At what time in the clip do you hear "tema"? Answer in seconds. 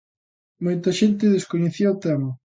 2.05-2.29